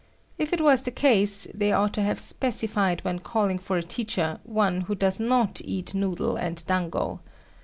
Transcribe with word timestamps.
If 0.39 0.51
it 0.51 0.61
was 0.61 0.81
the 0.81 0.89
case, 0.89 1.47
they 1.53 1.71
ought 1.71 1.93
to 1.93 2.01
have 2.01 2.17
specified 2.19 3.01
when 3.05 3.19
calling 3.19 3.59
for 3.59 3.77
a 3.77 3.83
teacher 3.83 4.39
one 4.43 4.81
who 4.81 4.95
does 4.95 5.19
not 5.19 5.61
eat 5.63 5.93
noodle 5.93 6.37
and 6.37 6.65
dango. 6.65 7.19